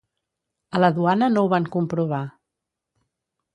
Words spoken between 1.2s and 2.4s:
no ho van comprovar.